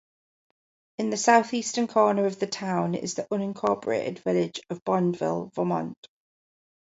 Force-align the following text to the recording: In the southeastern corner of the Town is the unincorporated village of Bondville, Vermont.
In 0.97 1.11
the 1.11 1.15
southeastern 1.15 1.85
corner 1.85 2.25
of 2.25 2.39
the 2.39 2.47
Town 2.47 2.95
is 2.95 3.13
the 3.13 3.27
unincorporated 3.31 4.17
village 4.17 4.59
of 4.71 4.83
Bondville, 4.83 5.53
Vermont. 5.53 6.07